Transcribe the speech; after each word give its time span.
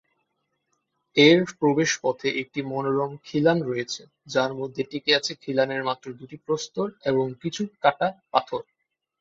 এর 1.17 1.39
প্রবেশপথে 1.59 2.29
একটি 2.41 2.59
মনোরম 2.63 3.11
খিলান 3.25 3.57
রয়েছে 3.61 4.01
যার 4.27 4.51
মধ্যে 4.53 4.81
টিকে 4.83 5.11
আছে 5.15 5.31
খিলানের 5.43 5.81
মাত্র 5.83 6.05
দুটি 6.19 6.37
প্রস্তর 6.45 6.87
এবং 7.03 7.25
কিছু 7.41 7.61
কাটা 7.81 8.07
পাথর। 8.31 8.61